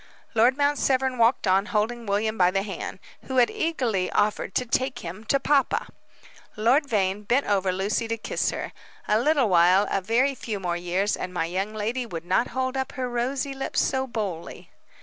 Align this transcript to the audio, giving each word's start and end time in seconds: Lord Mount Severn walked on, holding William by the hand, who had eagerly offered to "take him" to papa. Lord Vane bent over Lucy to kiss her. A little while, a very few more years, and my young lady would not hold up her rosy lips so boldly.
Lord 0.33 0.57
Mount 0.57 0.79
Severn 0.79 1.19
walked 1.19 1.45
on, 1.45 1.67
holding 1.67 2.07
William 2.07 2.35
by 2.35 2.49
the 2.49 2.63
hand, 2.63 2.97
who 3.25 3.37
had 3.37 3.51
eagerly 3.51 4.09
offered 4.13 4.55
to 4.55 4.65
"take 4.65 4.97
him" 5.05 5.23
to 5.25 5.39
papa. 5.39 5.89
Lord 6.55 6.87
Vane 6.89 7.21
bent 7.21 7.45
over 7.45 7.71
Lucy 7.71 8.07
to 8.07 8.17
kiss 8.17 8.49
her. 8.49 8.73
A 9.07 9.19
little 9.19 9.47
while, 9.47 9.85
a 9.91 10.01
very 10.01 10.33
few 10.33 10.59
more 10.59 10.75
years, 10.75 11.15
and 11.15 11.31
my 11.31 11.45
young 11.45 11.75
lady 11.75 12.07
would 12.07 12.25
not 12.25 12.47
hold 12.47 12.75
up 12.75 12.93
her 12.93 13.07
rosy 13.07 13.53
lips 13.53 13.79
so 13.79 14.07
boldly. 14.07 14.71